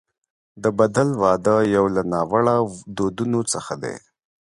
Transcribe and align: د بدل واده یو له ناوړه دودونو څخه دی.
د 0.63 0.65
بدل 0.79 1.09
واده 1.23 1.55
یو 1.75 1.85
له 1.95 2.01
ناوړه 2.11 2.55
دودونو 2.97 3.39
څخه 3.53 3.73
دی. 3.83 3.95